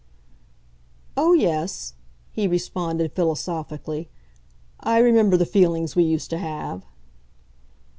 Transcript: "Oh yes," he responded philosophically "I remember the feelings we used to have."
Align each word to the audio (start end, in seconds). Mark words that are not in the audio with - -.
"Oh 1.15 1.33
yes," 1.33 1.93
he 2.31 2.47
responded 2.47 3.11
philosophically 3.13 4.09
"I 4.79 4.97
remember 4.97 5.37
the 5.37 5.45
feelings 5.45 5.95
we 5.95 6.01
used 6.01 6.31
to 6.31 6.39
have." 6.39 6.83